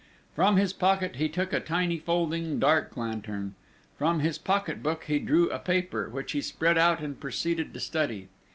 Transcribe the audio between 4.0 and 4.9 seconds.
his pocket